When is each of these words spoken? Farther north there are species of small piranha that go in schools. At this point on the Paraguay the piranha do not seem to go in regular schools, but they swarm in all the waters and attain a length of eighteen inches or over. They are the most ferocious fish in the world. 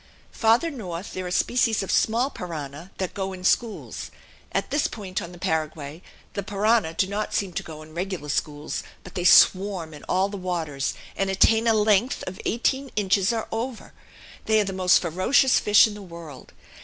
Farther 0.31 0.71
north 0.71 1.13
there 1.13 1.27
are 1.27 1.29
species 1.29 1.83
of 1.83 1.91
small 1.91 2.31
piranha 2.31 2.89
that 2.97 3.13
go 3.13 3.33
in 3.33 3.43
schools. 3.43 4.09
At 4.51 4.71
this 4.71 4.87
point 4.87 5.21
on 5.21 5.31
the 5.31 5.37
Paraguay 5.37 6.01
the 6.33 6.41
piranha 6.41 6.95
do 6.95 7.05
not 7.05 7.35
seem 7.35 7.53
to 7.53 7.61
go 7.61 7.83
in 7.83 7.93
regular 7.93 8.29
schools, 8.29 8.81
but 9.03 9.13
they 9.13 9.23
swarm 9.23 9.93
in 9.93 10.01
all 10.05 10.27
the 10.27 10.37
waters 10.37 10.95
and 11.15 11.29
attain 11.29 11.67
a 11.67 11.75
length 11.75 12.23
of 12.25 12.41
eighteen 12.45 12.89
inches 12.95 13.31
or 13.31 13.47
over. 13.51 13.93
They 14.45 14.59
are 14.59 14.63
the 14.65 14.73
most 14.73 15.03
ferocious 15.03 15.59
fish 15.59 15.85
in 15.85 15.93
the 15.93 16.01
world. 16.01 16.51